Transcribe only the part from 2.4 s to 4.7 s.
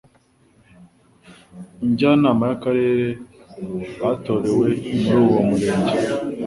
y'akarere batorewe